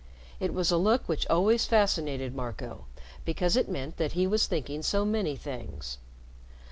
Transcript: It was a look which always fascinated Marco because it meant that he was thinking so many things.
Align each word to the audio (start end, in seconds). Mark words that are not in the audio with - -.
It 0.39 0.51
was 0.51 0.71
a 0.71 0.77
look 0.77 1.07
which 1.07 1.27
always 1.27 1.67
fascinated 1.67 2.33
Marco 2.33 2.87
because 3.23 3.55
it 3.55 3.69
meant 3.69 3.97
that 3.97 4.13
he 4.13 4.25
was 4.25 4.47
thinking 4.47 4.81
so 4.81 5.05
many 5.05 5.35
things. 5.35 5.99